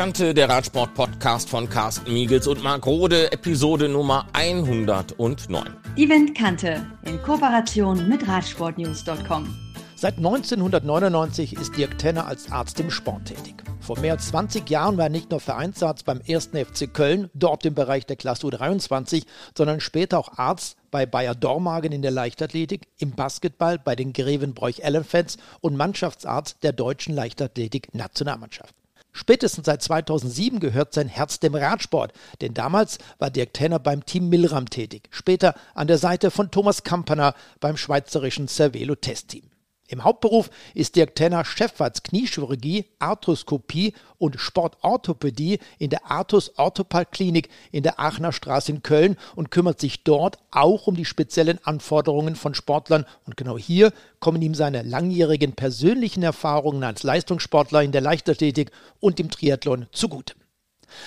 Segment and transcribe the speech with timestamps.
[0.00, 5.76] Windkante, der Radsport-Podcast von Carsten Miegels und Marc Rode, Episode Nummer 109.
[5.94, 9.54] Die Windkante in Kooperation mit Radsportnews.com.
[9.96, 13.56] Seit 1999 ist Dirk Tenner als Arzt im Sport tätig.
[13.80, 16.52] Vor mehr als 20 Jahren war er nicht nur Vereinsarzt beim 1.
[16.54, 19.24] FC Köln, dort im Bereich der Klasse U23,
[19.54, 24.82] sondern später auch Arzt bei Bayer Dormagen in der Leichtathletik, im Basketball bei den Grevenbroich
[24.82, 28.79] Elephants und Mannschaftsarzt der deutschen Leichtathletik-Nationalmannschaft.
[29.12, 34.28] Spätestens seit 2007 gehört sein Herz dem Radsport, denn damals war Dirk Tenner beim Team
[34.28, 39.49] Milram tätig, später an der Seite von Thomas Kampener beim schweizerischen Cervelo Testteam.
[39.90, 47.48] Im Hauptberuf ist Dirk Tenner Chefarzt Kniechirurgie, Arthroskopie und Sportorthopädie in der Arthus Orthopal Klinik
[47.72, 52.36] in der Aachener Straße in Köln und kümmert sich dort auch um die speziellen Anforderungen
[52.36, 53.04] von Sportlern.
[53.26, 59.18] Und genau hier kommen ihm seine langjährigen persönlichen Erfahrungen als Leistungssportler in der Leichtathletik und
[59.18, 60.34] im Triathlon zugute.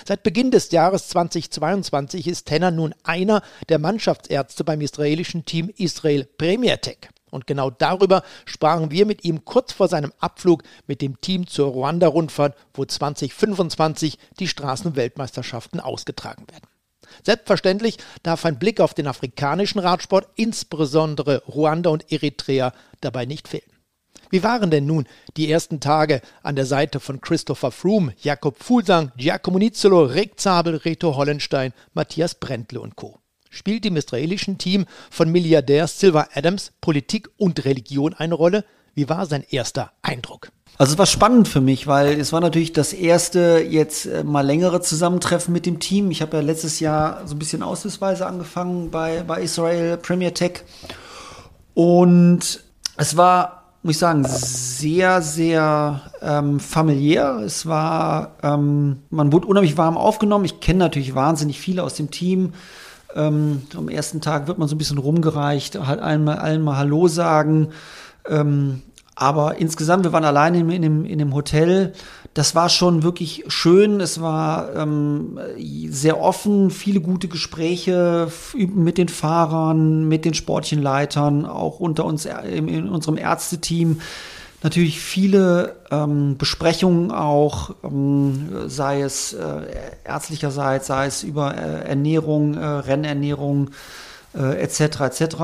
[0.06, 6.26] Seit Beginn des Jahres 2022 ist Tenner nun einer der Mannschaftsärzte beim israelischen Team Israel
[6.38, 7.10] Premier Tech.
[7.34, 11.70] Und genau darüber sprachen wir mit ihm kurz vor seinem Abflug mit dem Team zur
[11.70, 16.68] Ruanda-Rundfahrt, wo 2025 die Straßenweltmeisterschaften ausgetragen werden.
[17.24, 23.64] Selbstverständlich darf ein Blick auf den afrikanischen Radsport, insbesondere Ruanda und Eritrea, dabei nicht fehlen.
[24.30, 29.12] Wie waren denn nun die ersten Tage an der Seite von Christopher Froome, Jakob Fuglsang,
[29.16, 33.23] Giacomo Nizzolo, Rick Zabel, Reto Hollenstein, Matthias Brentle und Co.?
[33.54, 38.66] Spielt im israelischen Team von Milliardär Silver Adams Politik und Religion eine Rolle?
[38.96, 40.50] Wie war sein erster Eindruck?
[40.80, 44.42] Also es war spannend für mich, weil es war natürlich das erste jetzt äh, mal
[44.42, 46.10] längere Zusammentreffen mit dem Team.
[46.10, 50.64] Ich habe ja letztes Jahr so ein bisschen aushilfsweise angefangen bei, bei Israel Premier Tech.
[51.76, 52.64] Und
[52.98, 57.38] es war, muss ich sagen, sehr, sehr ähm, familiär.
[57.46, 60.46] Es war, ähm, man wurde unheimlich warm aufgenommen.
[60.46, 62.54] Ich kenne natürlich wahnsinnig viele aus dem Team.
[63.16, 66.78] Ähm, am ersten Tag wird man so ein bisschen rumgereicht, halt allen mal, allen mal
[66.78, 67.70] Hallo sagen.
[68.28, 68.82] Ähm,
[69.16, 71.94] aber insgesamt, wir waren alleine in, in, dem, in dem Hotel.
[72.34, 74.02] Das war schon wirklich schön.
[74.02, 75.40] Es war ähm,
[75.90, 82.68] sehr offen, viele gute Gespräche mit den Fahrern, mit den Sportchenleitern, auch unter uns in,
[82.68, 84.02] in unserem Ärzteteam
[84.64, 89.42] natürlich viele ähm, Besprechungen auch, ähm, sei es äh,
[90.04, 93.72] ärztlicherseits, sei es über äh, Ernährung, äh, Rennernährung
[94.36, 95.02] äh, etc.
[95.02, 95.36] etc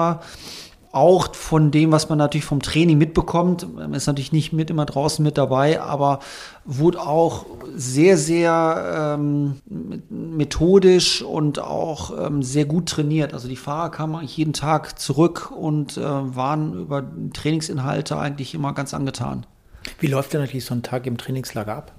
[0.91, 4.85] auch von dem, was man natürlich vom Training mitbekommt, man ist natürlich nicht mit immer
[4.85, 6.19] draußen mit dabei, aber
[6.65, 7.45] wurde auch
[7.75, 9.61] sehr, sehr ähm,
[10.09, 13.33] methodisch und auch ähm, sehr gut trainiert.
[13.33, 18.73] Also die Fahrer kamen eigentlich jeden Tag zurück und äh, waren über Trainingsinhalte eigentlich immer
[18.73, 19.45] ganz angetan.
[19.99, 21.91] Wie läuft denn eigentlich so ein Tag im Trainingslager ab?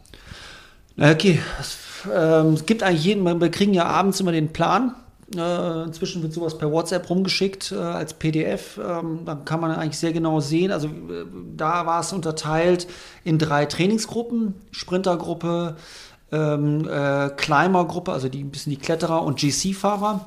[0.99, 1.78] Okay, es,
[2.12, 4.95] ähm, es gibt eigentlich jeden, wir kriegen ja abends immer den Plan
[5.36, 8.78] äh, inzwischen wird sowas per WhatsApp rumgeschickt äh, als PDF.
[8.78, 10.72] Ähm, dann kann man eigentlich sehr genau sehen.
[10.72, 11.26] Also äh,
[11.56, 12.86] da war es unterteilt
[13.24, 15.76] in drei Trainingsgruppen: Sprintergruppe,
[16.32, 20.26] ähm, äh, Climbergruppe, also die ein bisschen die Kletterer und GC-Fahrer.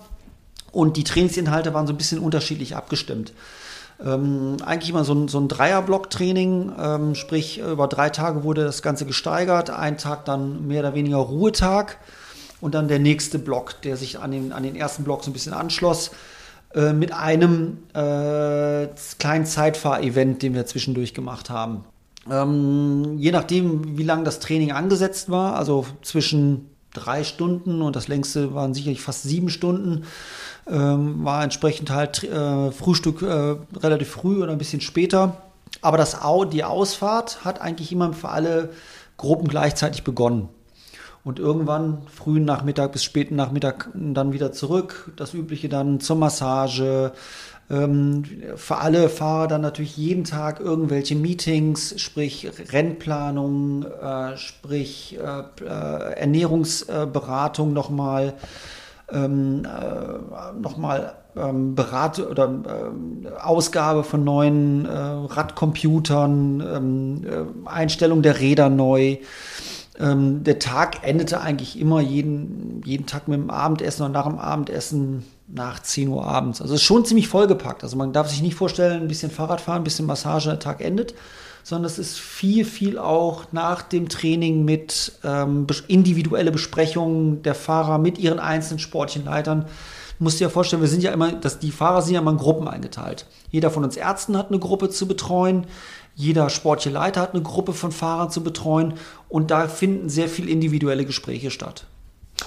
[0.71, 3.33] Und die Trainingsinhalte waren so ein bisschen unterschiedlich abgestimmt.
[4.03, 8.81] Ähm, eigentlich immer so ein, so ein Dreierblock-Training, ähm, sprich über drei Tage wurde das
[8.81, 11.99] Ganze gesteigert, ein Tag dann mehr oder weniger Ruhetag
[12.63, 15.34] und dann der nächste Block, der sich an den, an den ersten Block so ein
[15.34, 16.12] bisschen anschloss,
[16.74, 18.88] äh, mit einem äh,
[19.19, 21.84] kleinen Zeitfahr-Event, den wir zwischendurch gemacht haben.
[22.31, 28.07] Ähm, je nachdem, wie lang das Training angesetzt war, also zwischen drei Stunden und das
[28.07, 30.06] längste waren sicherlich fast sieben Stunden,
[30.66, 35.41] ähm, war entsprechend halt äh, Frühstück äh, relativ früh oder ein bisschen später.
[35.81, 36.18] Aber das,
[36.53, 38.69] die Ausfahrt hat eigentlich immer für alle
[39.18, 40.47] Gruppen gleichzeitig begonnen
[41.23, 45.11] und irgendwann frühen Nachmittag bis späten Nachmittag dann wieder zurück.
[45.16, 47.13] Das übliche dann zur Massage.
[47.69, 48.24] Ähm,
[48.57, 56.13] für alle Fahrer dann natürlich jeden Tag irgendwelche Meetings, sprich Rennplanung, äh, sprich äh, äh,
[56.13, 58.33] Ernährungsberatung nochmal,
[59.09, 68.21] ähm, äh, nochmal ähm, Berat oder ähm, Ausgabe von neuen äh, Radcomputern, ähm, äh, Einstellung
[68.21, 69.18] der Räder neu.
[70.00, 74.40] Ähm, der Tag endete eigentlich immer jeden, jeden Tag mit dem Abendessen und nach dem
[74.40, 76.62] Abendessen nach 10 Uhr abends.
[76.62, 77.84] Also es ist schon ziemlich vollgepackt.
[77.84, 80.81] Also man darf sich nicht vorstellen, ein bisschen Fahrrad fahren, ein bisschen Massage, der Tag
[80.81, 81.13] endet,
[81.63, 88.00] sondern es ist viel, viel auch nach dem Training mit ähm, individuelle Besprechungen der Fahrer
[88.00, 89.66] mit ihren einzelnen Sportchenleitern.
[90.18, 92.31] Du musst dir ja vorstellen, wir sind ja immer, dass die Fahrer sind ja immer
[92.31, 93.25] in Gruppen eingeteilt.
[93.50, 95.66] Jeder von uns Ärzten hat eine Gruppe zu betreuen.
[96.15, 98.95] Jeder sportliche Leiter hat eine Gruppe von Fahrern zu betreuen
[99.30, 101.86] und da finden sehr viel individuelle Gespräche statt.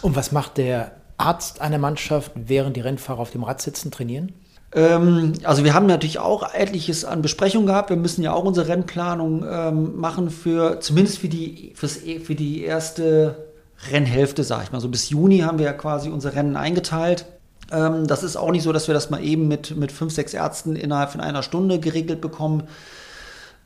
[0.02, 4.32] Und was macht der Arzt einer Mannschaft, während die Rennfahrer auf dem Rad sitzen, trainieren?
[4.72, 7.90] Ähm, also wir haben natürlich auch etliches an Besprechungen gehabt.
[7.90, 12.62] Wir müssen ja auch unsere Rennplanung ähm, machen für zumindest für die fürs, für die
[12.62, 13.46] erste
[13.90, 14.80] Rennhälfte, sag ich mal.
[14.80, 17.26] So bis Juni haben wir ja quasi unsere Rennen eingeteilt.
[17.72, 20.34] Ähm, das ist auch nicht so, dass wir das mal eben mit, mit fünf, sechs
[20.34, 22.64] Ärzten innerhalb von einer Stunde geregelt bekommen.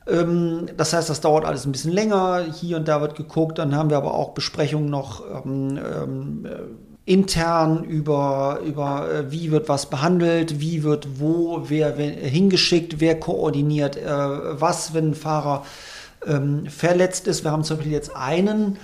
[0.07, 2.45] Ähm, das heißt, das dauert alles ein bisschen länger.
[2.53, 3.59] Hier und da wird geguckt.
[3.59, 6.49] Dann haben wir aber auch Besprechungen noch ähm, ähm äh,
[7.05, 13.19] intern über, über äh, wie wird was behandelt, wie wird wo, wer, wer hingeschickt, wer
[13.19, 15.65] koordiniert äh, was, wenn ein Fahrer
[16.25, 17.43] ähm, verletzt ist.
[17.43, 18.77] Wir haben zum Beispiel jetzt einen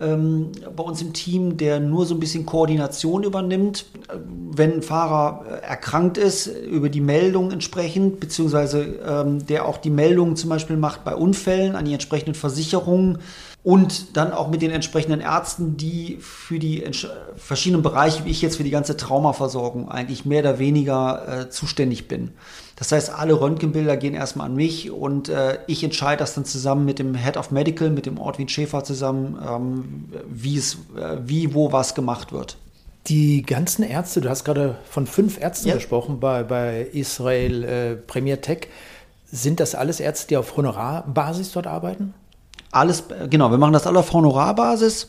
[0.00, 3.86] ähm, bei uns im Team, der nur so ein bisschen Koordination übernimmt,
[4.50, 9.90] wenn ein Fahrer äh, erkrankt ist, über die Meldung entsprechend, beziehungsweise ähm, der auch die
[9.90, 13.18] Meldungen zum Beispiel macht bei Unfällen an die entsprechenden Versicherungen
[13.64, 16.84] und dann auch mit den entsprechenden Ärzten, die für die
[17.36, 22.06] verschiedenen Bereiche, wie ich jetzt für die ganze Traumaversorgung eigentlich mehr oder weniger äh, zuständig
[22.06, 22.32] bin.
[22.76, 26.84] Das heißt, alle Röntgenbilder gehen erstmal an mich und äh, ich entscheide das dann zusammen
[26.84, 31.54] mit dem Head of Medical, mit dem Ortwin Schäfer zusammen, ähm, wie es, äh, wie,
[31.54, 32.58] wo was gemacht wird.
[33.06, 35.74] Die ganzen Ärzte, du hast gerade von fünf Ärzten ja.
[35.76, 38.68] gesprochen bei, bei Israel äh, Premier Tech.
[39.32, 42.12] Sind das alles Ärzte, die auf Honorarbasis dort arbeiten?
[42.74, 45.08] Alles, genau, wir machen das alle auf Honorarbasis.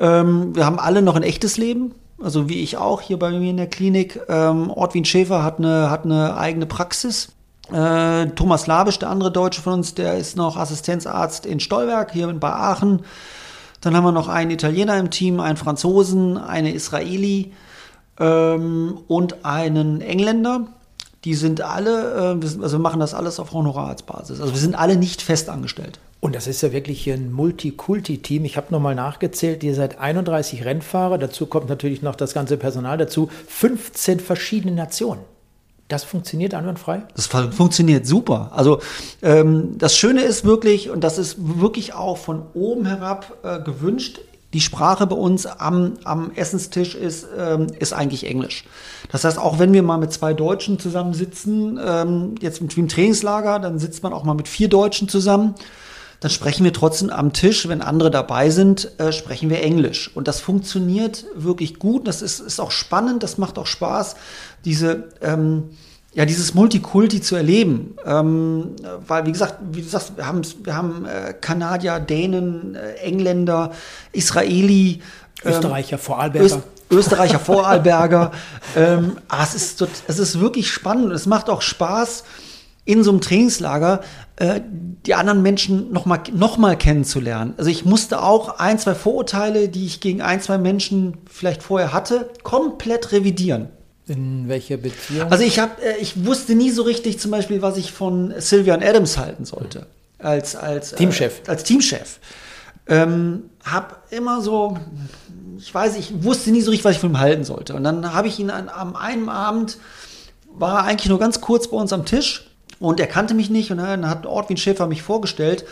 [0.00, 3.50] Ähm, wir haben alle noch ein echtes Leben, also wie ich auch hier bei mir
[3.50, 4.20] in der Klinik.
[4.28, 7.32] Ähm, Ortwin Schäfer hat eine, hat eine eigene Praxis.
[7.72, 12.32] Äh, Thomas Labisch, der andere Deutsche von uns, der ist noch Assistenzarzt in Stolberg, hier
[12.32, 13.02] bei Aachen.
[13.80, 17.52] Dann haben wir noch einen Italiener im Team, einen Franzosen, eine Israeli
[18.18, 20.66] ähm, und einen Engländer.
[21.24, 24.40] Die sind alle, äh, also wir machen das alles auf Honorarsbasis.
[24.40, 25.98] Also wir sind alle nicht fest angestellt.
[26.20, 28.44] Und das ist ja wirklich ein Multikulti-Team.
[28.44, 32.98] Ich habe nochmal nachgezählt, ihr seid 31 Rennfahrer, dazu kommt natürlich noch das ganze Personal
[32.98, 35.20] dazu, 15 verschiedene Nationen.
[35.86, 37.02] Das funktioniert einwandfrei?
[37.14, 38.50] Das funktioniert super.
[38.54, 38.80] Also
[39.22, 44.20] ähm, das Schöne ist wirklich, und das ist wirklich auch von oben herab äh, gewünscht,
[44.54, 48.64] die Sprache bei uns am, am Essenstisch ist, ähm, ist eigentlich Englisch.
[49.10, 53.78] Das heißt, auch wenn wir mal mit zwei Deutschen zusammensitzen, ähm, jetzt dem Trainingslager, dann
[53.78, 55.54] sitzt man auch mal mit vier Deutschen zusammen
[56.20, 60.10] dann sprechen wir trotzdem am Tisch, wenn andere dabei sind, äh, sprechen wir Englisch.
[60.14, 62.08] Und das funktioniert wirklich gut.
[62.08, 64.16] Das ist, ist auch spannend, das macht auch Spaß,
[64.64, 65.70] diese, ähm,
[66.14, 67.96] ja, dieses Multikulti zu erleben.
[68.04, 68.74] Ähm,
[69.06, 73.70] weil, wie gesagt, wie du sagst, wir haben, wir haben äh, Kanadier, Dänen, äh, Engländer,
[74.10, 75.00] Israeli,
[75.44, 76.46] ähm, Österreicher, Vorarlberger.
[76.46, 76.58] Öst
[76.90, 78.32] Österreicher, Vorarlberger.
[78.76, 81.12] ähm, ah, es, ist, es ist wirklich spannend.
[81.12, 82.24] Es macht auch Spaß,
[82.88, 84.00] in so einem Trainingslager
[84.36, 84.62] äh,
[85.04, 87.52] die anderen Menschen noch mal, noch mal kennenzulernen.
[87.58, 91.92] Also ich musste auch ein, zwei Vorurteile, die ich gegen ein, zwei Menschen vielleicht vorher
[91.92, 93.68] hatte, komplett revidieren.
[94.06, 95.30] In welcher Beziehung?
[95.30, 98.82] Also ich habe, äh, ich wusste nie so richtig zum Beispiel, was ich von Sylvian
[98.82, 99.86] Adams halten sollte.
[100.18, 101.42] Als, als Teamchef.
[101.46, 102.20] Äh, als Teamchef.
[102.86, 104.78] Ähm, hab immer so,
[105.58, 107.74] ich weiß, ich wusste nie so richtig, was ich von ihm halten sollte.
[107.74, 109.76] Und dann habe ich ihn an, am einen Abend,
[110.50, 112.47] war er eigentlich nur ganz kurz bei uns am Tisch
[112.80, 115.64] und er kannte mich nicht und dann hat Ortwin Schäfer mich vorgestellt.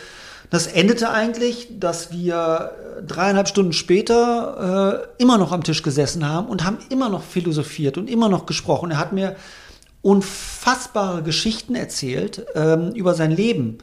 [0.49, 6.27] Das endete eigentlich, dass wir äh, dreieinhalb Stunden später äh, immer noch am Tisch gesessen
[6.27, 8.91] haben und haben immer noch philosophiert und immer noch gesprochen.
[8.91, 9.35] Er hat mir
[10.01, 13.79] unfassbare Geschichten erzählt ähm, über sein Leben,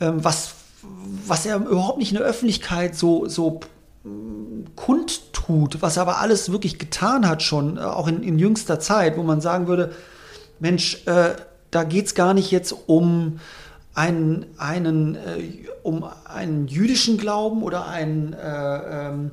[0.00, 0.54] ähm, was,
[1.26, 3.60] was er überhaupt nicht in der Öffentlichkeit so, so
[4.04, 8.80] mm, kundtut, was er aber alles wirklich getan hat schon, äh, auch in, in jüngster
[8.80, 9.92] Zeit, wo man sagen würde,
[10.60, 11.32] Mensch, äh,
[11.70, 13.40] da geht es gar nicht jetzt um
[13.94, 19.30] einen, einen, äh, um einen jüdischen Glauben oder einen äh, ähm,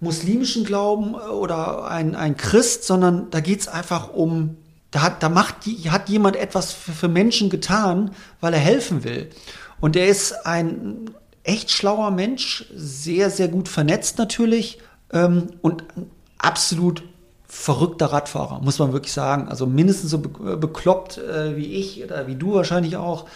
[0.00, 4.56] muslimischen Glauben oder ein, ein Christ, sondern da geht es einfach um,
[4.90, 9.28] da hat, da macht, hat jemand etwas für, für Menschen getan, weil er helfen will.
[9.80, 11.10] Und er ist ein
[11.42, 14.78] echt schlauer Mensch, sehr, sehr gut vernetzt natürlich
[15.12, 15.84] ähm, und
[16.38, 17.02] absolut
[17.48, 19.48] verrückter Radfahrer, muss man wirklich sagen.
[19.48, 23.26] Also mindestens so be bekloppt äh, wie ich oder wie du wahrscheinlich auch.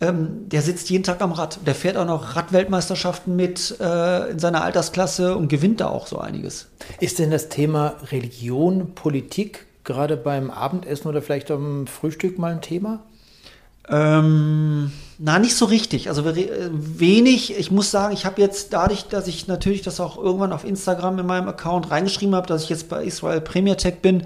[0.00, 1.60] Ähm, der sitzt jeden Tag am Rad.
[1.66, 6.18] Der fährt auch noch Radweltmeisterschaften mit äh, in seiner Altersklasse und gewinnt da auch so
[6.18, 6.68] einiges.
[7.00, 12.60] Ist denn das Thema Religion, Politik gerade beim Abendessen oder vielleicht am Frühstück mal ein
[12.60, 13.02] Thema?
[13.88, 16.08] Ähm, na, nicht so richtig.
[16.08, 17.56] Also wenig.
[17.56, 21.18] Ich muss sagen, ich habe jetzt dadurch, dass ich natürlich das auch irgendwann auf Instagram
[21.18, 24.24] in meinem Account reingeschrieben habe, dass ich jetzt bei Israel Premier Tech bin,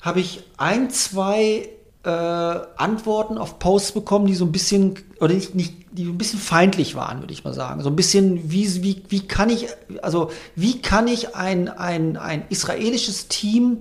[0.00, 1.68] habe ich ein, zwei
[2.04, 6.40] äh, Antworten auf Posts bekommen, die so ein bisschen, oder nicht, nicht, die ein bisschen
[6.40, 7.82] feindlich waren, würde ich mal sagen.
[7.82, 9.68] So ein bisschen, wie, wie, wie kann ich,
[10.00, 13.78] also wie kann ich ein, ein, ein israelisches Team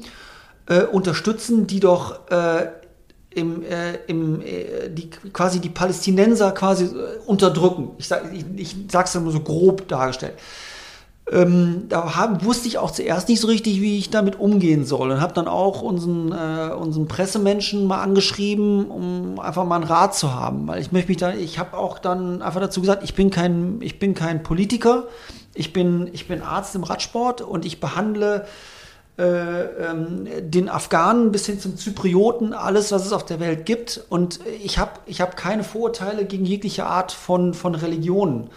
[0.68, 2.68] äh, unterstützen, die doch äh,
[3.34, 7.92] im, äh, im, äh, die, quasi die Palästinenser quasi äh, unterdrücken.
[7.98, 10.34] Ich, sag, ich, ich sage es nur so grob dargestellt.
[11.32, 15.12] Ähm, da haben, wusste ich auch zuerst nicht so richtig, wie ich damit umgehen soll.
[15.12, 20.14] Und habe dann auch unseren, äh, unseren Pressemenschen mal angeschrieben, um einfach mal einen Rat
[20.14, 20.68] zu haben.
[20.68, 23.82] Weil ich möchte mich da, ich habe auch dann einfach dazu gesagt, ich bin kein,
[23.82, 25.06] ich bin kein Politiker,
[25.54, 28.46] ich bin, ich bin Arzt im Radsport und ich behandle
[29.18, 34.04] den Afghanen bis hin zum Zyprioten, alles, was es auf der Welt gibt.
[34.10, 38.50] Und ich habe ich hab keine Vorurteile gegen jegliche Art von, von Religionen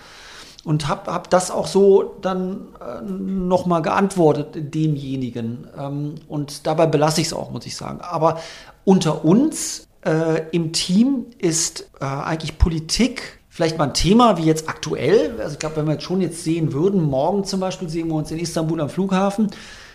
[0.65, 5.67] und habe hab das auch so dann äh, nochmal geantwortet demjenigen.
[5.79, 8.01] Ähm, und dabei belasse ich es auch, muss ich sagen.
[8.01, 8.41] Aber
[8.85, 14.69] unter uns äh, im Team ist äh, eigentlich Politik vielleicht mal ein Thema wie jetzt
[14.69, 15.37] aktuell.
[15.39, 18.15] Also ich glaube, wenn wir jetzt schon jetzt sehen würden, morgen zum Beispiel sehen wir
[18.15, 19.51] uns in Istanbul am Flughafen.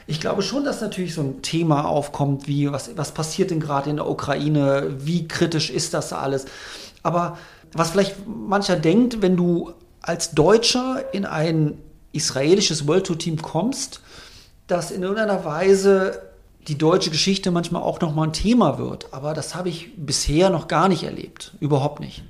[0.09, 3.91] Ich glaube schon, dass natürlich so ein Thema aufkommt, wie was, was passiert denn gerade
[3.91, 6.45] in der Ukraine, wie kritisch ist das alles.
[7.03, 7.37] Aber
[7.73, 11.77] was vielleicht mancher denkt, wenn du als Deutscher in ein
[12.11, 14.01] israelisches World Tour Team kommst,
[14.65, 16.23] dass in irgendeiner Weise
[16.67, 19.13] die deutsche Geschichte manchmal auch noch mal ein Thema wird.
[19.13, 21.53] Aber das habe ich bisher noch gar nicht erlebt.
[21.59, 22.23] Überhaupt nicht.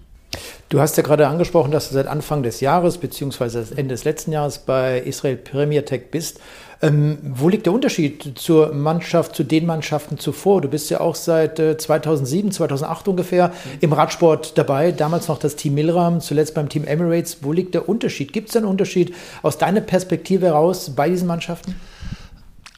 [0.67, 3.75] Du hast ja gerade angesprochen, dass du seit Anfang des Jahres bzw.
[3.75, 6.41] Ende des letzten Jahres bei Israel Premier Tech bist.
[6.81, 10.61] Ähm, wo liegt der Unterschied zur Mannschaft, zu den Mannschaften zuvor?
[10.61, 13.53] Du bist ja auch seit äh, 2007, 2008 ungefähr mhm.
[13.81, 14.91] im Radsport dabei.
[14.93, 17.39] Damals noch das Team Milram, zuletzt beim Team Emirates.
[17.41, 18.31] Wo liegt der Unterschied?
[18.31, 21.75] Gibt es einen Unterschied aus deiner Perspektive heraus bei diesen Mannschaften?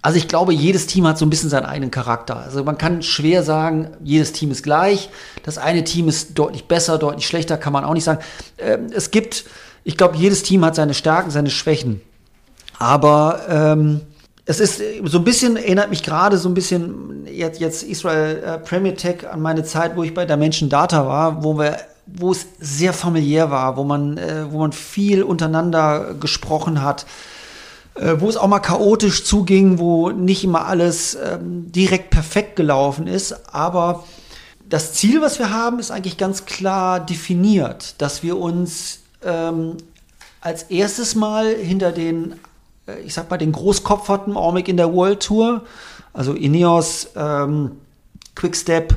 [0.02, 2.38] Also ich glaube, jedes Team hat so ein bisschen seinen eigenen Charakter.
[2.38, 5.10] Also man kann schwer sagen, jedes Team ist gleich.
[5.44, 8.20] Das eine Team ist deutlich besser, deutlich schlechter, kann man auch nicht sagen.
[8.58, 9.46] Ähm, es gibt,
[9.84, 12.02] ich glaube, jedes Team hat seine Stärken, seine Schwächen.
[12.82, 14.02] Aber ähm,
[14.46, 18.58] es ist so ein bisschen, erinnert mich gerade so ein bisschen jetzt, jetzt Israel äh,
[18.58, 22.32] Premier Tech an meine Zeit, wo ich bei der Menschen Data war, wo wir wo
[22.32, 27.06] es sehr familiär war, wo man, äh, wo man viel untereinander gesprochen hat,
[27.94, 33.06] äh, wo es auch mal chaotisch zuging, wo nicht immer alles ähm, direkt perfekt gelaufen
[33.06, 33.54] ist.
[33.54, 34.06] Aber
[34.68, 39.78] das Ziel, was wir haben, ist eigentlich ganz klar definiert, dass wir uns ähm,
[40.42, 42.36] als erstes Mal hinter den äh,
[43.06, 45.64] ich sag mal, den Großkopf hatten, Augenblick in der World Tour.
[46.14, 47.72] Also Ineos, ähm,
[48.36, 48.96] Quickstep,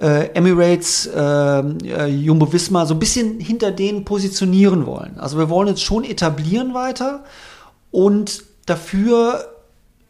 [0.00, 5.18] äh, Emirates, ähm, äh, Jumbo Visma, so ein bisschen hinter denen positionieren wollen.
[5.18, 7.24] Also wir wollen uns schon etablieren weiter
[7.90, 9.54] und dafür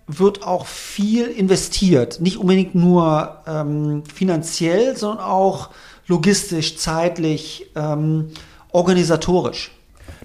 [0.06, 2.20] wird auch viel investiert.
[2.20, 5.68] Nicht unbedingt nur ähm, finanziell, sondern auch
[6.06, 8.30] logistisch, zeitlich, ähm,
[8.72, 9.70] organisatorisch.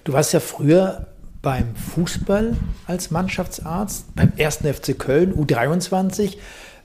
[0.06, 1.08] Du warst ja früher
[1.44, 2.56] beim Fußball
[2.88, 4.60] als Mannschaftsarzt, beim 1.
[4.60, 6.38] FC Köln U23.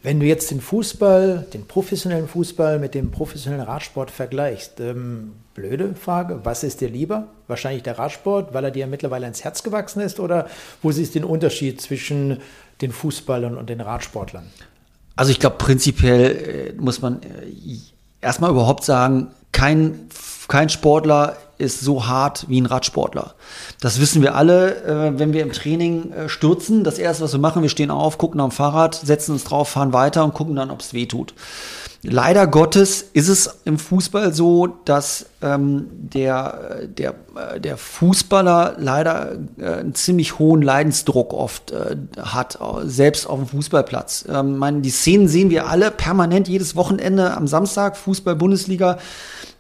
[0.03, 5.95] Wenn du jetzt den Fußball, den professionellen Fußball mit dem professionellen Radsport vergleichst, ähm, blöde
[5.95, 7.29] Frage, was ist dir lieber?
[7.47, 10.49] Wahrscheinlich der Radsport, weil er dir mittlerweile ins Herz gewachsen ist oder
[10.83, 12.39] wo siehst du den Unterschied zwischen
[12.81, 14.47] den Fußballern und den Radsportlern?
[15.17, 17.77] Also ich glaube, prinzipiell äh, muss man äh,
[18.21, 20.09] erstmal überhaupt sagen, kein,
[20.49, 23.35] kein Sportler ist so hart wie ein Radsportler.
[23.81, 26.85] Das wissen wir alle, äh, wenn wir im Training äh, stürzen.
[26.85, 29.93] Das erste, was wir machen, wir stehen auf, gucken am Fahrrad, setzen uns drauf, fahren
[29.93, 31.35] weiter und gucken dann, ob es weh tut.
[32.03, 39.33] Leider Gottes ist es im Fußball so, dass ähm, der, der, äh, der Fußballer leider
[39.59, 44.27] äh, einen ziemlich hohen Leidensdruck oft äh, hat, selbst auf dem Fußballplatz.
[44.29, 48.99] Ähm, meine, die Szenen sehen wir alle permanent jedes Wochenende am Samstag, Fußball-Bundesliga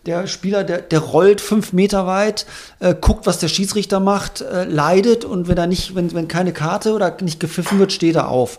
[0.08, 2.46] der Spieler, der, der rollt fünf Meter weit,
[2.80, 6.52] äh, guckt, was der Schiedsrichter macht, äh, leidet und wenn er nicht, wenn, wenn keine
[6.52, 8.58] Karte oder nicht gepfiffen wird, steht er auf.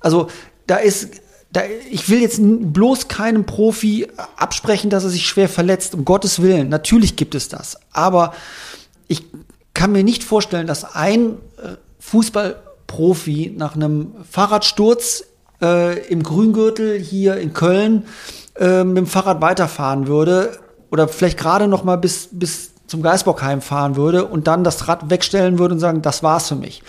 [0.00, 0.28] Also
[0.66, 1.10] da ist,
[1.50, 4.06] da, ich will jetzt bloß keinem Profi
[4.36, 6.68] absprechen, dass er sich schwer verletzt, um Gottes Willen.
[6.68, 7.78] Natürlich gibt es das.
[7.92, 8.34] Aber
[9.08, 9.24] ich
[9.74, 15.24] kann mir nicht vorstellen, dass ein äh, Fußballprofi nach einem Fahrradsturz
[15.62, 18.04] äh, im Grüngürtel hier in Köln
[18.56, 20.58] äh, mit dem Fahrrad weiterfahren würde
[20.92, 25.08] oder vielleicht gerade noch mal bis, bis zum Geisbockheim fahren würde und dann das Rad
[25.08, 26.82] wegstellen würde und sagen, das war's für mich.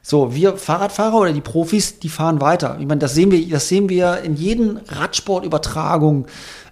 [0.00, 2.76] So, wir Fahrradfahrer oder die Profis, die fahren weiter.
[2.78, 6.26] Ich meine, das sehen wir, das sehen wir in jeden Radsportübertragung,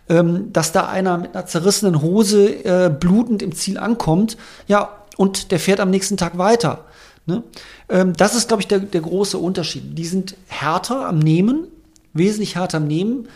[0.08, 4.37] ähm, dass da einer mit einer zerrissenen Hose äh, blutend im Ziel ankommt,
[4.68, 6.84] ja, und der fährt am nächsten Tag weiter.
[7.26, 7.42] Ne?
[7.88, 9.99] Ähm, das ist, glaube ich, der, der große Unterschied.
[9.99, 11.66] Die sind härter am Nehmen,
[12.12, 13.28] wesentlich härter am Nehmen.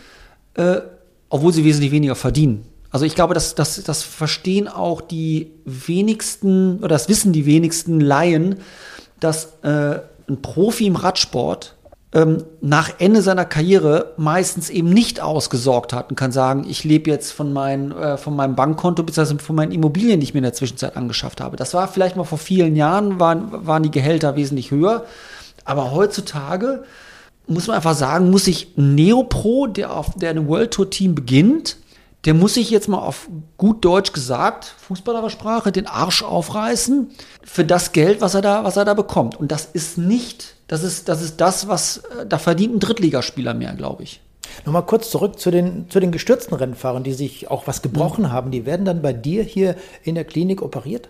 [0.53, 0.81] Äh,
[1.29, 2.65] obwohl sie wesentlich weniger verdienen.
[2.91, 7.99] Also ich glaube, das, das, das verstehen auch die wenigsten oder das wissen die wenigsten
[7.99, 8.57] Laien,
[9.19, 11.75] dass äh, ein Profi im Radsport
[12.11, 17.11] ähm, nach Ende seiner Karriere meistens eben nicht ausgesorgt hat und kann sagen, ich lebe
[17.11, 19.37] jetzt von, mein, äh, von meinem Bankkonto bzw.
[19.37, 21.57] von meinen Immobilien, die ich mir in der Zwischenzeit angeschafft habe.
[21.57, 25.05] Das war vielleicht mal vor vielen Jahren, waren, waren die Gehälter wesentlich höher.
[25.65, 26.83] Aber heutzutage
[27.45, 31.77] muss man einfach sagen, muss sich Neopro, der auf der eine World Tour Team beginnt,
[32.25, 37.11] der muss sich jetzt mal auf gut Deutsch gesagt, Fußballersprache, den Arsch aufreißen
[37.43, 39.39] für das Geld, was er da, was er da bekommt.
[39.39, 43.53] Und das ist nicht, das ist, das ist das, was, äh, da verdient ein Drittligaspieler
[43.53, 44.21] mehr, glaube ich.
[44.65, 48.31] Nochmal kurz zurück zu den, zu den gestürzten Rennfahrern, die sich auch was gebrochen mhm.
[48.31, 48.51] haben.
[48.51, 51.09] Die werden dann bei dir hier in der Klinik operiert?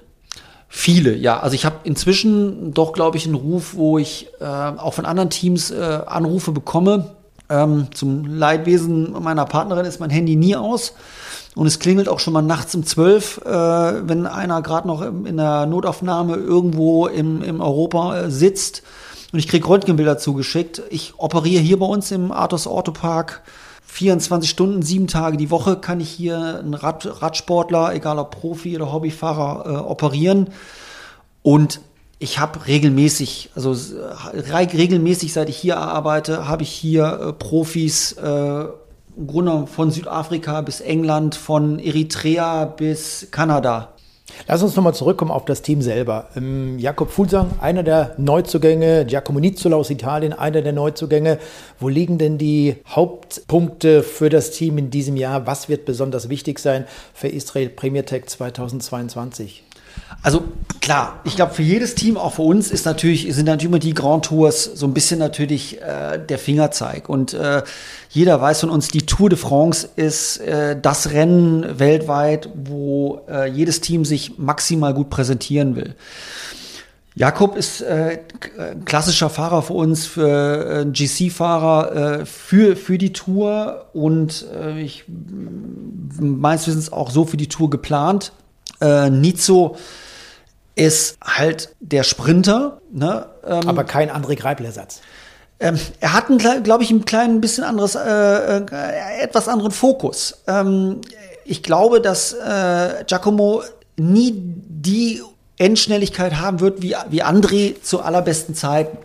[0.67, 1.39] Viele, ja.
[1.39, 5.31] Also ich habe inzwischen doch, glaube ich, einen Ruf, wo ich äh, auch von anderen
[5.31, 7.15] Teams äh, Anrufe bekomme,
[7.49, 10.93] ähm, zum Leidwesen meiner Partnerin ist mein Handy nie aus.
[11.55, 15.37] Und es klingelt auch schon mal nachts um zwölf, äh, wenn einer gerade noch in
[15.37, 18.83] der Notaufnahme irgendwo im, im Europa äh, sitzt.
[19.33, 20.81] Und ich krieg Röntgenbilder zugeschickt.
[20.89, 23.41] Ich operiere hier bei uns im Arthurs Autopark
[23.91, 28.75] 24 Stunden, sieben Tage die Woche kann ich hier einen Rad, Radsportler, egal ob Profi
[28.75, 30.49] oder Hobbyfahrer, äh, operieren.
[31.41, 31.81] Und
[32.19, 33.75] ich habe regelmäßig, also
[34.73, 38.65] regelmäßig, seit ich hier arbeite, habe ich hier äh, Profis, äh,
[39.17, 43.93] im Grunde von Südafrika bis England, von Eritrea bis Kanada.
[44.47, 46.29] Lass uns nochmal zurückkommen auf das Team selber.
[46.35, 51.39] Ähm, Jakob Fulsang, einer der Neuzugänge, Giacomo Nizzola aus Italien, einer der Neuzugänge.
[51.79, 55.47] Wo liegen denn die Hauptpunkte für das Team in diesem Jahr?
[55.47, 59.63] Was wird besonders wichtig sein für Israel Premier Tech 2022?
[60.21, 60.43] Also
[60.81, 63.93] klar, ich glaube, für jedes Team, auch für uns, ist natürlich, sind natürlich immer die
[63.93, 67.07] Grand Tours so ein bisschen natürlich äh, der Fingerzeig.
[67.07, 67.63] Und äh,
[68.09, 73.49] jeder weiß von uns, die Tour de France ist äh, das Rennen weltweit, wo äh,
[73.49, 75.95] jedes Team sich maximal gut präsentieren will.
[77.15, 78.19] Jakob ist äh,
[78.85, 85.03] klassischer Fahrer für uns, für äh, GC-Fahrer äh, für, für die Tour und äh, ich
[85.07, 88.31] meines Wissens auch so für die Tour geplant.
[88.81, 89.75] Äh, Nizo
[90.75, 92.81] ist halt der Sprinter.
[92.91, 93.25] Ne?
[93.45, 95.01] Ähm, Aber kein André Greipel-Ersatz.
[95.59, 96.27] Ähm, er hat,
[96.63, 100.41] glaube ich, ein klein bisschen anderes, äh, äh, etwas anderen Fokus.
[100.47, 101.01] Ähm,
[101.43, 103.63] ich glaube, dass äh, Giacomo
[103.97, 105.21] nie die
[105.57, 108.97] Endschnelligkeit haben wird wie, wie André zu allerbesten Zeiten.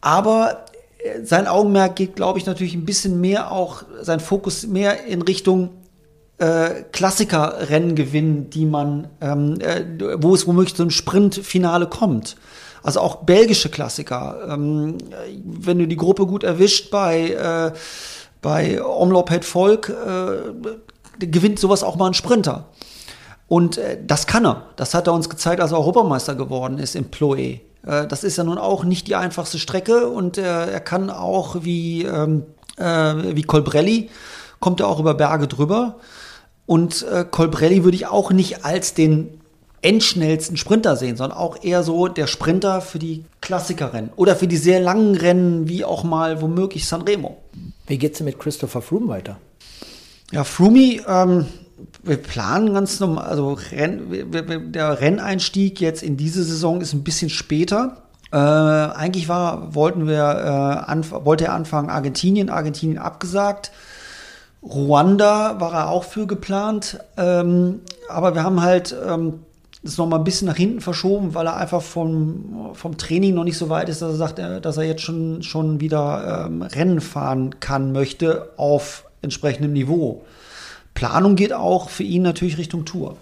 [0.00, 0.66] Aber
[0.98, 5.22] äh, sein Augenmerk geht, glaube ich, natürlich ein bisschen mehr auch, sein Fokus mehr in
[5.22, 5.70] Richtung
[6.38, 9.84] äh, Klassikerrennen gewinnen, die man, ähm, äh,
[10.18, 12.36] wo es womöglich zum Sprintfinale kommt.
[12.82, 14.46] Also auch belgische Klassiker.
[14.50, 14.98] Ähm,
[15.44, 17.72] wenn du die Gruppe gut erwischt bei, äh,
[18.42, 22.66] bei Omloop Het Volk, äh, gewinnt sowas auch mal ein Sprinter.
[23.48, 24.66] Und äh, das kann er.
[24.76, 27.60] Das hat er uns gezeigt, als er Europameister geworden ist im Ploe.
[27.86, 31.64] Äh, das ist ja nun auch nicht die einfachste Strecke und er, er kann auch
[31.64, 32.44] wie, ähm,
[32.76, 34.10] äh, wie Colbrelli,
[34.60, 35.96] kommt er auch über Berge drüber.
[36.66, 39.40] Und äh, Colbrelli würde ich auch nicht als den
[39.82, 44.56] endschnellsten Sprinter sehen, sondern auch eher so der Sprinter für die Klassikerrennen oder für die
[44.56, 47.36] sehr langen Rennen, wie auch mal womöglich Sanremo.
[47.86, 49.38] Wie geht's denn mit Christopher Froome weiter?
[50.32, 51.46] Ja, Froome, ähm,
[52.02, 57.30] wir planen ganz normal, also Renn, der Renneinstieg jetzt in diese Saison ist ein bisschen
[57.30, 58.02] später.
[58.32, 63.70] Äh, eigentlich war, wollten wir, äh, wollte er anfangen Argentinien, Argentinien abgesagt.
[64.68, 69.40] Ruanda war er auch für geplant, ähm, aber wir haben halt ähm,
[69.82, 73.44] das noch mal ein bisschen nach hinten verschoben, weil er einfach vom, vom Training noch
[73.44, 76.62] nicht so weit ist, dass er sagt, äh, dass er jetzt schon, schon wieder ähm,
[76.62, 80.24] Rennen fahren kann, möchte auf entsprechendem Niveau.
[80.94, 83.16] Planung geht auch für ihn natürlich Richtung Tour.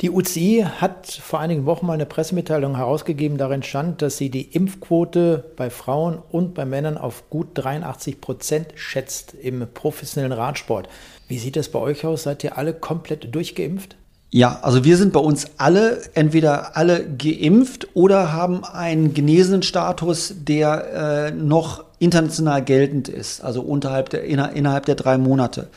[0.00, 4.42] Die UCI hat vor einigen Wochen mal eine Pressemitteilung herausgegeben, darin stand, dass sie die
[4.42, 10.88] Impfquote bei Frauen und bei Männern auf gut 83 Prozent schätzt im professionellen Radsport.
[11.28, 12.24] Wie sieht das bei euch aus?
[12.24, 13.96] Seid ihr alle komplett durchgeimpft?
[14.30, 20.34] Ja, also wir sind bei uns alle entweder alle geimpft oder haben einen genesenen Status,
[20.36, 25.68] der äh, noch international geltend ist, also unterhalb der, innerhalb der drei Monate.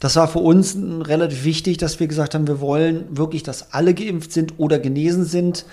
[0.00, 3.94] Das war für uns relativ wichtig, dass wir gesagt haben, wir wollen wirklich, dass alle
[3.94, 5.64] geimpft sind oder genesen sind.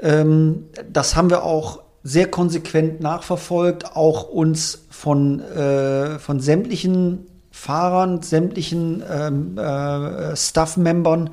[0.00, 8.22] Ähm, das haben wir auch sehr konsequent nachverfolgt, auch uns von, äh, von sämtlichen Fahrern,
[8.22, 11.30] sämtlichen ähm, äh, Staff-Membern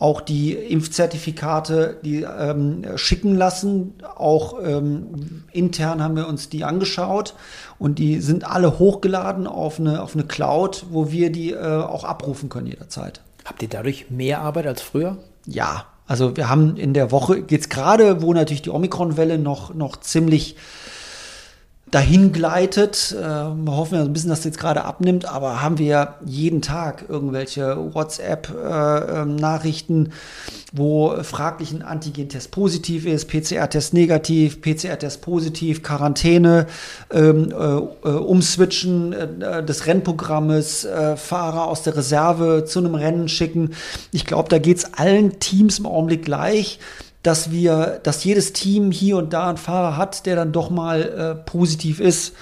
[0.00, 3.94] auch die Impfzertifikate die ähm, schicken lassen.
[4.16, 7.34] Auch ähm, intern haben wir uns die angeschaut
[7.78, 12.04] und die sind alle hochgeladen auf eine, auf eine Cloud, wo wir die äh, auch
[12.04, 13.20] abrufen können jederzeit.
[13.44, 15.18] Habt ihr dadurch mehr Arbeit als früher?
[15.46, 19.98] Ja, also wir haben in der Woche, jetzt gerade, wo natürlich die Omikron-Welle noch, noch
[19.98, 20.56] ziemlich
[21.90, 23.14] dahin gleitet.
[23.18, 26.62] Äh, wir hoffen ja ein bisschen, dass das jetzt gerade abnimmt, aber haben wir jeden
[26.62, 30.12] Tag irgendwelche WhatsApp-Nachrichten, äh, ähm,
[30.72, 36.68] wo fraglich ein Antigen-Test positiv ist, PCR-Test negativ, PCR-Test positiv, Quarantäne,
[37.10, 37.54] ähm, äh,
[38.08, 43.70] äh Umswitchen äh, des Rennprogrammes, äh, Fahrer aus der Reserve zu einem Rennen schicken.
[44.12, 46.78] Ich glaube, da geht es allen Teams im Augenblick gleich
[47.22, 51.02] dass wir, dass jedes Team hier und da einen Fahrer hat, der dann doch mal
[51.02, 52.34] äh, positiv ist.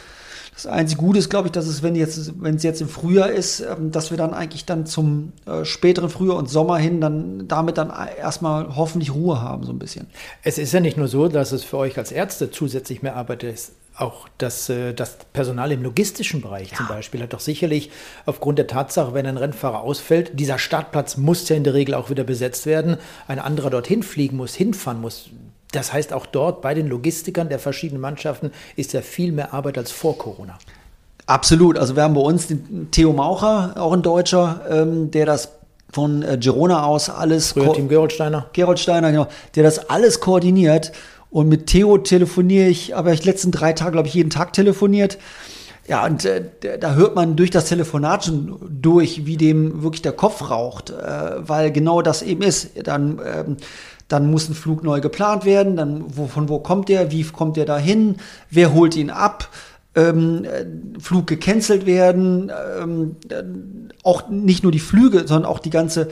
[0.54, 3.30] Das einzige Gute ist, glaube ich, dass es, wenn jetzt, wenn es jetzt im Frühjahr
[3.30, 7.46] ist, ähm, dass wir dann eigentlich dann zum äh, späteren Frühjahr und Sommer hin dann
[7.46, 10.06] damit dann erstmal hoffentlich Ruhe haben, so ein bisschen.
[10.42, 13.44] Es ist ja nicht nur so, dass es für euch als Ärzte zusätzlich mehr Arbeit
[13.44, 16.76] ist auch das, äh, das Personal im logistischen Bereich ja.
[16.76, 17.90] zum Beispiel hat doch sicherlich
[18.26, 22.10] aufgrund der Tatsache, wenn ein Rennfahrer ausfällt, dieser Startplatz muss ja in der Regel auch
[22.10, 25.30] wieder besetzt werden, ein anderer dorthin fliegen muss, hinfahren muss.
[25.72, 29.76] Das heißt, auch dort bei den Logistikern der verschiedenen Mannschaften ist ja viel mehr Arbeit
[29.76, 30.58] als vor Corona.
[31.26, 31.76] Absolut.
[31.76, 35.50] Also wir haben bei uns den Theo Maucher, auch ein Deutscher, ähm, der das
[35.92, 37.52] von äh, Girona aus alles.
[37.52, 38.46] Früher Team Geroldsteiner.
[38.52, 39.26] Geroldsteiner, genau.
[39.54, 40.92] Der das alles koordiniert
[41.30, 45.18] und mit Theo telefoniere ich, aber ich letzten drei Tage, glaube ich, jeden Tag telefoniert.
[45.86, 46.44] Ja, und äh,
[46.78, 50.94] da hört man durch das Telefonat schon durch, wie dem wirklich der Kopf raucht, äh,
[51.38, 52.86] weil genau das eben ist.
[52.86, 53.56] Dann, ähm,
[54.06, 57.56] dann muss ein Flug neu geplant werden, dann wo, von wo kommt der, wie kommt
[57.56, 58.16] der dahin,
[58.50, 59.48] wer holt ihn ab,
[59.98, 63.16] ähm, äh, Flug gecancelt werden, ähm,
[64.04, 66.08] auch nicht nur die Flüge, sondern auch die ganze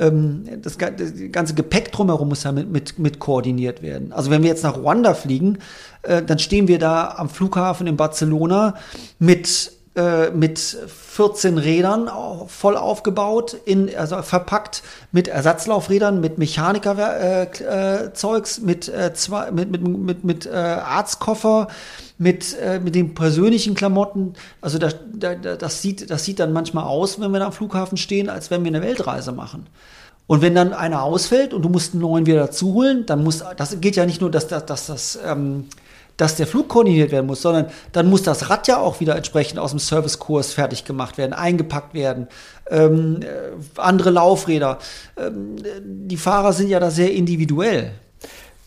[0.00, 4.12] ähm, das, das, ganze Gepäck drumherum muss ja mit, mit, mit koordiniert werden.
[4.12, 5.58] Also wenn wir jetzt nach Ruanda fliegen,
[6.02, 8.74] äh, dann stehen wir da am Flughafen in Barcelona
[9.18, 12.08] mit äh, mit 14 Rädern
[12.46, 19.72] voll aufgebaut, in, also verpackt mit Ersatzlaufrädern, mit Mechanikerzeugs, äh, äh, mit, äh, zwei, mit,
[19.72, 21.66] mit, mit, mit Arztkoffer,
[22.16, 24.34] mit, mit den persönlichen Klamotten.
[24.60, 28.28] Also das, das, sieht, das sieht dann manchmal aus, wenn wir da am Flughafen stehen,
[28.28, 29.66] als wenn wir eine Weltreise machen.
[30.28, 33.42] Und wenn dann einer ausfällt und du musst einen neuen wieder dazu holen, dann muss,
[33.56, 35.64] das geht ja nicht nur, dass, dass, dass das, ähm,
[36.18, 39.58] dass der Flug koordiniert werden muss, sondern dann muss das Rad ja auch wieder entsprechend
[39.58, 42.28] aus dem Servicekurs fertig gemacht werden, eingepackt werden.
[42.70, 44.78] Ähm, äh, andere Laufräder.
[45.16, 47.92] Ähm, die Fahrer sind ja da sehr individuell.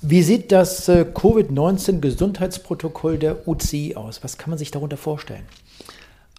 [0.01, 4.23] Wie sieht das äh, Covid-19-Gesundheitsprotokoll der UCI aus?
[4.23, 5.43] Was kann man sich darunter vorstellen?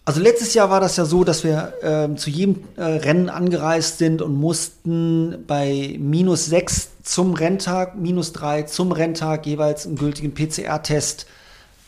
[0.05, 3.99] Also letztes Jahr war das ja so, dass wir äh, zu jedem äh, Rennen angereist
[3.99, 10.33] sind und mussten bei minus sechs zum Renntag, minus drei zum Renntag jeweils einen gültigen
[10.33, 11.27] PCR-Test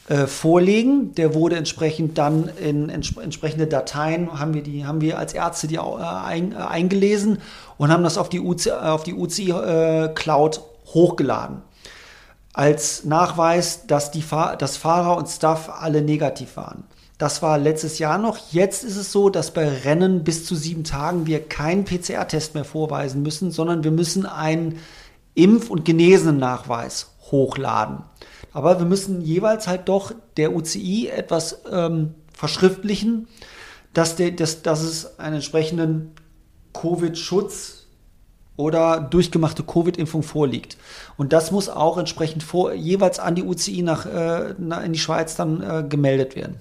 [0.09, 1.15] äh, vorlegen.
[1.15, 5.67] Der wurde entsprechend dann in ents entsprechende Dateien, haben wir, die, haben wir als Ärzte
[5.67, 7.39] die äh, ein, äh, eingelesen
[7.77, 11.61] und haben das auf die UCI, auf die UCI äh, Cloud hochgeladen.
[12.53, 16.83] Als Nachweis, dass die Fahr dass Fahrer und Staff alle negativ waren.
[17.17, 18.37] Das war letztes Jahr noch.
[18.51, 22.65] Jetzt ist es so, dass bei Rennen bis zu sieben Tagen wir keinen PCR-Test mehr
[22.65, 24.79] vorweisen müssen, sondern wir müssen einen
[25.35, 28.03] Impf- und Genesenen-Nachweis hochladen.
[28.53, 33.27] Aber wir müssen jeweils halt doch der UCI etwas ähm, verschriftlichen,
[33.93, 36.11] dass, der, dass, dass es einen entsprechenden
[36.73, 37.85] Covid-Schutz
[38.57, 40.77] oder durchgemachte Covid-Impfung vorliegt.
[41.17, 45.35] Und das muss auch entsprechend vor, jeweils an die UCI nach, äh, in die Schweiz
[45.35, 46.59] dann äh, gemeldet werden.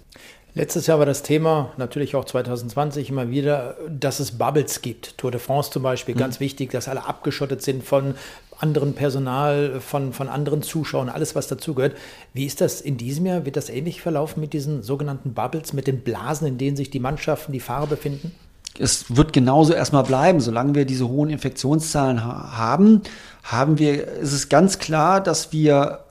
[0.57, 5.19] Letztes Jahr war das Thema, natürlich auch 2020 immer wieder, dass es Bubbles gibt.
[5.19, 6.21] Tour de France zum Beispiel, mhm.
[6.21, 8.15] ganz wichtig, dass alle abgeschottet sind von
[8.61, 11.97] anderen Personal, von, von anderen Zuschauern, alles was dazugehört.
[12.35, 13.45] Wie ist das in diesem Jahr?
[13.45, 17.01] Wird das ähnlich verlaufen mit diesen sogenannten Bubbles, mit den Blasen, in denen sich die
[17.01, 18.31] Mannschaften, die Fahrer befinden?
[18.79, 20.39] Es wird genauso erstmal bleiben.
[20.39, 23.03] Solange wir diese hohen Infektionszahlen ha haben,
[23.43, 26.04] haben wir, ist es ganz klar, dass wir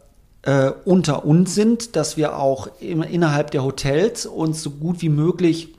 [0.44, 5.10] äh, unter uns sind, dass wir auch im, innerhalb der Hotels uns so gut wie
[5.10, 5.74] möglich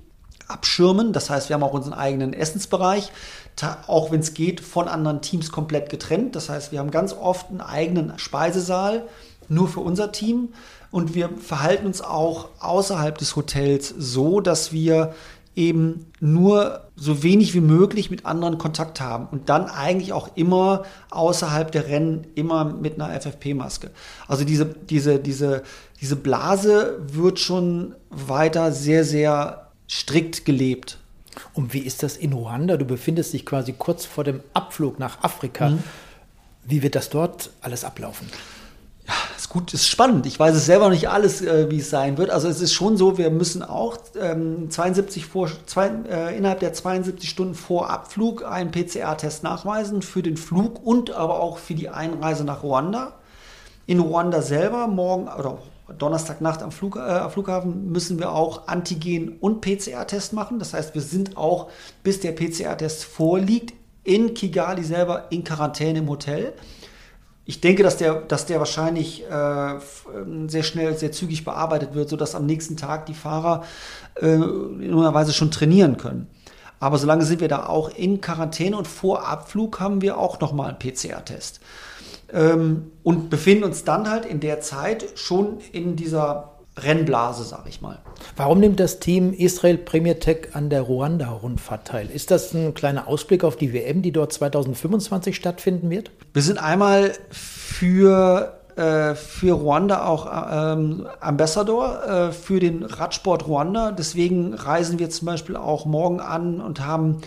[0.49, 1.13] abschirmen.
[1.13, 3.11] Das heißt, wir haben auch unseren eigenen Essensbereich,
[3.87, 6.35] auch wenn es geht, von anderen Teams komplett getrennt.
[6.37, 9.05] Das heißt, wir haben ganz oft einen eigenen Speisesaal
[9.49, 10.49] nur für unser Team
[10.91, 15.15] und wir verhalten uns auch außerhalb des Hotels so, dass wir
[15.57, 20.85] eben nur so wenig wie möglich mit anderen Kontakt haben und dann eigentlich auch immer
[21.11, 23.91] außerhalb der Rennen immer mit einer FFP-Maske.
[24.27, 25.63] Also diese, diese, diese,
[26.01, 30.99] diese Blase wird schon weiter sehr, sehr strikt gelebt.
[31.53, 32.77] Und wie ist das in Ruanda?
[32.77, 35.71] Du befindest dich quasi kurz vor dem Abflug nach Afrika.
[35.71, 35.83] Mhm.
[36.65, 38.29] Wie wird das dort alles ablaufen?
[39.55, 40.27] Gut, ist spannend.
[40.27, 42.31] Ich weiß es selber nicht alles, äh, wie es sein wird.
[42.31, 46.73] Also es ist schon so, wir müssen auch ähm, 72 vor, zwei, äh, innerhalb der
[46.73, 51.89] 72 Stunden vor Abflug einen PCR-Test nachweisen für den Flug und aber auch für die
[51.89, 53.13] Einreise nach Ruanda.
[53.87, 55.59] In Ruanda selber morgen oder
[55.99, 60.59] Donnerstagnacht am Flug, äh, Flughafen müssen wir auch Antigen- und PCR-Test machen.
[60.59, 61.69] Das heißt, wir sind auch,
[62.03, 66.55] bis der PCR-Test vorliegt, in Kigali selber in Quarantäne im Hotel.
[67.47, 69.75] Ich denke, dass der, dass der wahrscheinlich äh,
[70.47, 73.65] sehr schnell, sehr zügig bearbeitet wird, sodass am nächsten Tag die Fahrer
[74.21, 76.27] äh, in einer Weise schon trainieren können.
[76.81, 80.71] Aber solange sind wir da auch in Quarantäne und vor Abflug haben wir auch nochmal
[80.71, 81.61] einen PCR-Test.
[82.33, 87.81] Ähm, und befinden uns dann halt in der Zeit schon in dieser Rennblase, sag ich
[87.81, 87.99] mal.
[88.37, 92.11] Warum nimmt das Team Israel Premier Tech an der Ruanda-Rundfahrt teil?
[92.11, 96.11] Ist das ein kleiner Ausblick auf die WM, die dort 2025 stattfinden wird?
[96.33, 103.93] Wir sind einmal für, äh, für Ruanda auch ähm, Ambassador äh, für den Radsport Ruanda.
[103.93, 107.21] Deswegen reisen wir zum Beispiel auch morgen an und haben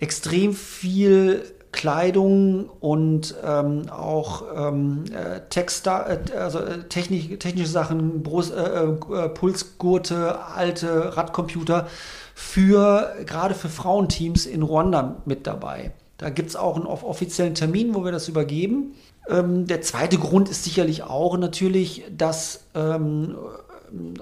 [0.00, 8.22] extrem viel Kleidung und ähm, auch ähm, äh, Texta äh, also äh, Technik, technische Sachen,
[8.22, 11.88] Brust, äh, äh, Pulsgurte, alte Radcomputer
[12.34, 15.92] für gerade für Frauenteams in Ruanda mit dabei.
[16.16, 18.94] Da gibt es auch einen offiziellen Termin, wo wir das übergeben.
[19.28, 23.34] Ähm, der zweite Grund ist sicherlich auch natürlich, dass ähm,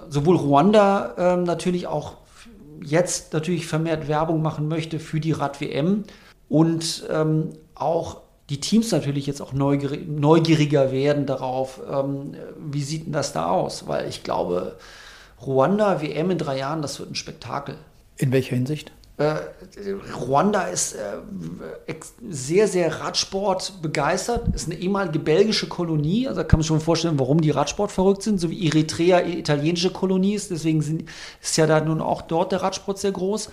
[0.09, 2.17] sowohl Ruanda ähm, natürlich auch
[2.83, 6.05] jetzt natürlich vermehrt Werbung machen möchte für die Rad-WM
[6.53, 8.19] und ähm, auch
[8.51, 13.47] die Teams natürlich jetzt auch neugierig, neugieriger werden darauf, ähm, wie sieht denn das da
[13.47, 13.89] aus?
[13.89, 14.77] Weil ich glaube,
[15.41, 17.77] Ruanda WM in drei Jahren, das wird ein Spektakel.
[18.19, 18.93] In welcher Hinsicht?
[19.17, 19.37] Äh,
[20.15, 21.95] Ruanda ist äh,
[22.29, 26.81] sehr, sehr Radsport begeistert, ist eine ehemalige belgische Kolonie, also da kann man sich schon
[26.83, 31.05] vorstellen, warum die Radsport verrückt sind, so wie Eritrea italienische Kolonie ist, deswegen sind,
[31.41, 33.49] ist ja da nun auch dort der Radsport sehr groß.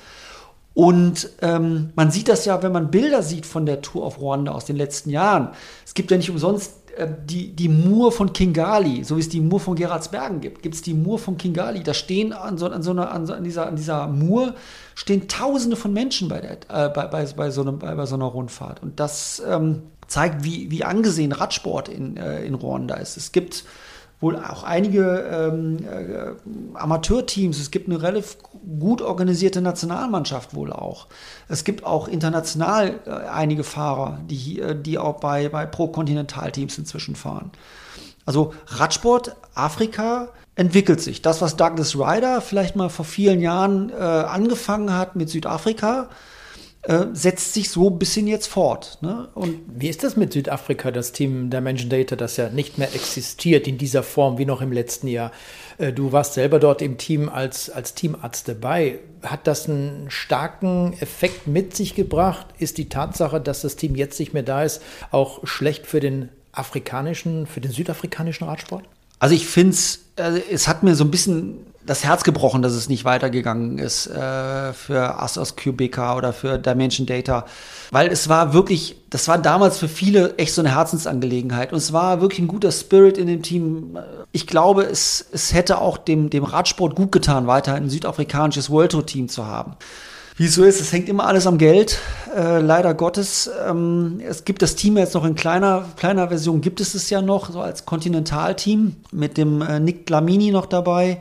[0.74, 4.52] Und ähm, man sieht das ja, wenn man Bilder sieht von der Tour of Rwanda
[4.52, 5.50] aus den letzten Jahren.
[5.86, 9.42] Es gibt ja nicht umsonst äh, die, die Mur von Kingali, so wie es die
[9.42, 11.84] Mur von Gerardsbergen gibt, gibt es die Mur von Kingali.
[11.84, 14.56] Da stehen an so, an so, einer, an, so an, dieser, an dieser Mur
[14.96, 18.16] stehen Tausende von Menschen bei, der, äh, bei, bei, bei, so einem, bei, bei so
[18.16, 18.84] einer Rundfahrt.
[18.84, 23.18] Und das ähm, zeigt, wie, wie angesehen Radsport in, äh, in Ruanda ist.
[23.18, 23.64] Es gibt
[24.22, 27.60] wohl auch einige ähm, äh, Amateurteams.
[27.60, 28.38] Es gibt eine relativ
[28.80, 31.08] gut organisierte Nationalmannschaft wohl auch.
[31.48, 37.16] Es gibt auch international äh, einige Fahrer, die, äh, die auch bei, bei Pro-Kontinental-Teams inzwischen
[37.16, 37.52] fahren.
[38.26, 41.22] Also Radsport, Afrika entwickelt sich.
[41.22, 46.10] Das, was Douglas Ryder vielleicht mal vor vielen Jahren äh, angefangen hat mit Südafrika,
[46.90, 48.98] äh, setzt sich so ein bisschen jetzt fort.
[49.02, 49.30] Ne?
[49.36, 53.68] Und wie ist das mit Südafrika, das Team Dimension Data, das ja nicht mehr existiert
[53.68, 55.32] in dieser Form wie noch im letzten Jahr?
[55.78, 58.98] Äh, du warst selber dort im Team als, als Teamarzt dabei.
[59.22, 62.48] Hat das einen starken Effekt mit sich gebracht?
[62.58, 66.30] Ist die Tatsache, dass das Team jetzt nicht mehr da ist, auch schlecht für den
[66.54, 68.86] afrikanischen, für den südafrikanischen Radsport?
[69.20, 72.74] Also ich finde es, äh, es hat mir so ein bisschen das Herz gebrochen, dass
[72.74, 77.46] es nicht weitergegangen ist äh, für Asos QBK oder für Dimension Data.
[77.90, 81.72] Weil es war wirklich, das war damals für viele echt so eine Herzensangelegenheit.
[81.72, 83.98] Und es war wirklich ein guter Spirit in dem Team.
[84.32, 88.92] Ich glaube, es, es hätte auch dem, dem Radsport gut getan, weiter ein südafrikanisches World
[88.92, 89.76] Tour Team zu haben.
[90.38, 91.98] Wie es so ist, es hängt immer alles am Geld,
[92.38, 93.50] äh, leider Gottes.
[93.68, 97.24] Ähm, es gibt das Team jetzt noch in kleiner, kleiner Version, gibt es es ja
[97.24, 101.20] noch, so als Kontinentalteam mit dem äh, Nick Glamini noch dabei.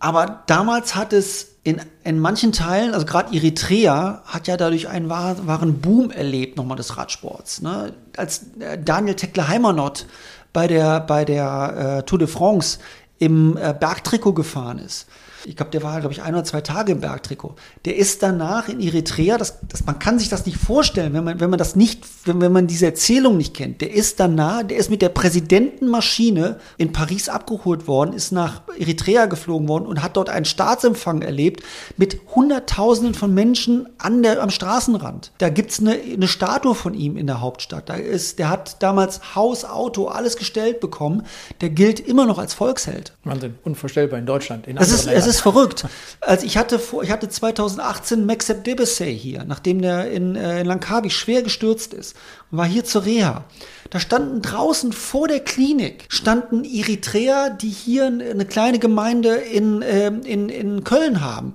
[0.00, 5.10] Aber damals hat es in, in manchen Teilen, also gerade Eritrea, hat ja dadurch einen
[5.10, 7.60] wahren, Boom erlebt, nochmal des Radsports.
[7.60, 7.92] Ne?
[8.16, 10.06] Als äh, Daniel Tekle-Heimanot
[10.52, 12.78] bei der, bei der äh, Tour de France
[13.18, 15.08] im äh, Bergtrikot gefahren ist,
[15.44, 17.54] ich glaube, der war, glaube ich, ein oder zwei Tage im Bergtrikot.
[17.84, 21.40] Der ist danach in Eritrea, das, das, man kann sich das nicht vorstellen, wenn man,
[21.40, 23.80] wenn man das nicht, wenn, wenn man diese Erzählung nicht kennt.
[23.80, 29.26] Der ist danach, der ist mit der Präsidentenmaschine in Paris abgeholt worden, ist nach Eritrea
[29.26, 31.62] geflogen worden und hat dort einen Staatsempfang erlebt
[31.96, 35.32] mit Hunderttausenden von Menschen an der, am Straßenrand.
[35.38, 37.88] Da gibt's eine, eine Statue von ihm in der Hauptstadt.
[37.88, 41.24] Da ist, der hat damals Haus, Auto, alles gestellt bekommen.
[41.60, 43.12] Der gilt immer noch als Volksheld.
[43.24, 44.66] Wahnsinn, unvorstellbar in Deutschland.
[44.66, 45.86] In das ist, es ist verrückt.
[46.20, 50.66] Also ich hatte vor, ich hatte 2018 Maxep Debesay hier, nachdem der in, äh, in
[50.66, 52.16] Langkawi schwer gestürzt ist
[52.50, 53.44] und war hier zur Reha.
[53.90, 60.08] Da standen draußen vor der Klinik standen Eritreer, die hier eine kleine Gemeinde in, äh,
[60.08, 61.54] in, in Köln haben.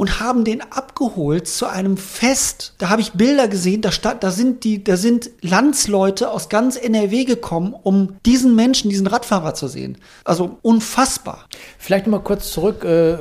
[0.00, 2.72] Und haben den abgeholt zu einem Fest.
[2.78, 6.78] Da habe ich Bilder gesehen, da, stand, da, sind die, da sind Landsleute aus ganz
[6.78, 9.98] NRW gekommen, um diesen Menschen, diesen Radfahrer zu sehen.
[10.24, 11.44] Also unfassbar.
[11.78, 13.18] Vielleicht noch mal kurz zurück äh,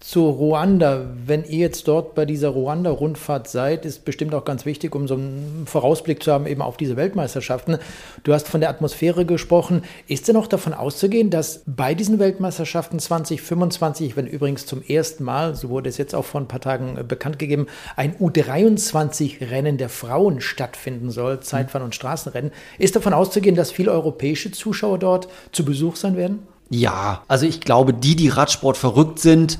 [0.00, 1.04] zu Ruanda.
[1.26, 5.14] Wenn ihr jetzt dort bei dieser Ruanda-Rundfahrt seid, ist bestimmt auch ganz wichtig, um so
[5.14, 7.78] einen Vorausblick zu haben, eben auf diese Weltmeisterschaften.
[8.24, 9.82] Du hast von der Atmosphäre gesprochen.
[10.08, 15.54] Ist denn auch davon auszugehen, dass bei diesen Weltmeisterschaften 2025, wenn übrigens zum ersten Mal,
[15.54, 19.90] so wurde es jetzt auch vor ein paar Tagen äh, bekannt gegeben, ein U23-Rennen der
[19.90, 25.64] Frauen stattfinden soll, Zeitfahren und Straßenrennen, ist davon auszugehen, dass viele europäische Zuschauer dort zu
[25.66, 26.40] Besuch sein werden?
[26.70, 29.58] Ja, also ich glaube, die, die Radsport verrückt sind,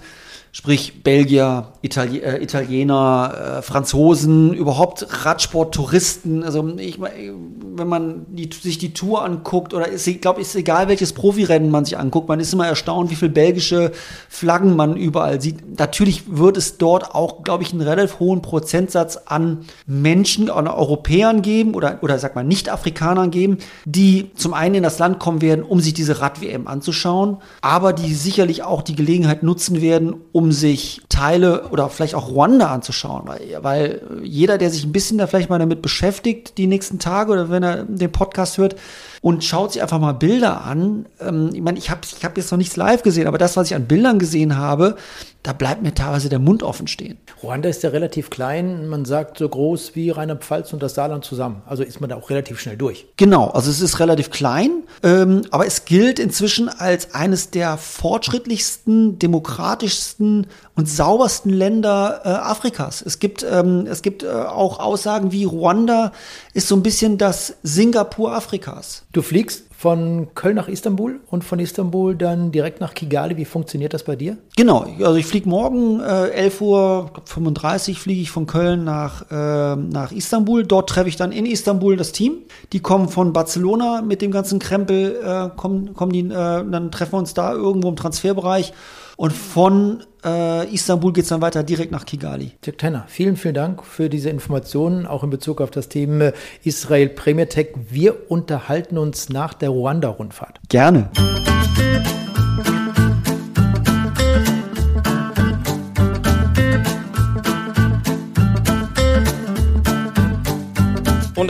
[0.53, 6.43] sprich Belgier, Itali äh, Italiener, äh, Franzosen, überhaupt Radsporttouristen.
[6.43, 10.89] Also ich, wenn man die, sich die Tour anguckt oder ist, ich glaube, ist egal
[10.89, 13.93] welches Profirennen man sich anguckt, man ist immer erstaunt, wie viele belgische
[14.29, 15.79] Flaggen man überall sieht.
[15.79, 21.43] Natürlich wird es dort auch, glaube ich, einen relativ hohen Prozentsatz an Menschen, an Europäern
[21.43, 25.43] geben oder oder sag mal nicht Afrikanern geben, die zum einen in das Land kommen
[25.43, 30.39] werden, um sich diese Rad-WM anzuschauen, aber die sicherlich auch die Gelegenheit nutzen werden, um
[30.50, 35.26] sich Teile oder vielleicht auch Ruanda anzuschauen, weil, weil jeder, der sich ein bisschen da
[35.26, 38.76] vielleicht mal damit beschäftigt, die nächsten Tage oder wenn er den Podcast hört,
[39.22, 41.06] und schaut sich einfach mal Bilder an.
[41.20, 43.66] Ähm, ich meine, ich habe ich hab jetzt noch nichts live gesehen, aber das, was
[43.68, 44.96] ich an Bildern gesehen habe,
[45.42, 47.18] da bleibt mir teilweise der Mund offen stehen.
[47.42, 51.62] Ruanda ist ja relativ klein, man sagt so groß wie Rheinland-Pfalz und das Saarland zusammen.
[51.66, 53.06] Also ist man da auch relativ schnell durch.
[53.16, 59.18] Genau, also es ist relativ klein, ähm, aber es gilt inzwischen als eines der fortschrittlichsten,
[59.18, 60.46] demokratischsten
[60.81, 63.03] und saubersten Länder äh, Afrikas.
[63.03, 66.11] Es gibt, ähm, es gibt äh, auch Aussagen wie Ruanda
[66.55, 69.03] ist so ein bisschen das Singapur Afrikas.
[69.12, 73.37] Du fliegst von Köln nach Istanbul und von Istanbul dann direkt nach Kigali.
[73.37, 74.38] Wie funktioniert das bei dir?
[74.57, 80.12] Genau, also ich fliege morgen äh, 11.35 Uhr fliege ich von Köln nach, äh, nach
[80.12, 80.64] Istanbul.
[80.64, 82.38] Dort treffe ich dann in Istanbul das Team.
[82.73, 87.12] Die kommen von Barcelona mit dem ganzen Krempel, äh, kommen, kommen die, äh, dann treffen
[87.12, 88.73] wir uns da irgendwo im Transferbereich.
[89.19, 92.52] Und von äh, Istanbul geht es dann weiter direkt nach Kigali.
[92.64, 97.09] Dirk Tenner, vielen, vielen Dank für diese Informationen, auch in Bezug auf das Thema Israel
[97.09, 97.68] Premier Tech.
[97.88, 100.61] Wir unterhalten uns nach der Ruanda-Rundfahrt.
[100.68, 101.11] Gerne.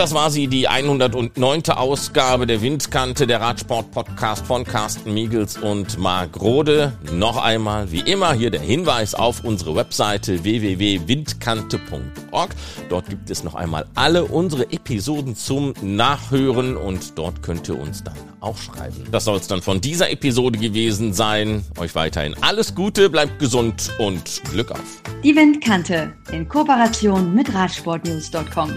[0.01, 1.69] Das war sie, die 109.
[1.69, 6.95] Ausgabe der Windkante, der Radsport-Podcast von Carsten Miegels und Marc Rode.
[7.13, 12.55] Noch einmal, wie immer, hier der Hinweis auf unsere Webseite www.windkante.org.
[12.89, 18.03] Dort gibt es noch einmal alle unsere Episoden zum Nachhören und dort könnt ihr uns
[18.03, 19.05] dann auch schreiben.
[19.13, 21.63] Das soll es dann von dieser Episode gewesen sein.
[21.79, 25.03] Euch weiterhin alles Gute, bleibt gesund und Glück auf.
[25.23, 28.71] Die Windkante in Kooperation mit Radsportnews.com.